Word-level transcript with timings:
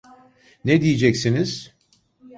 Ne 0.65 0.81
diyeceksiniz? 0.81 1.73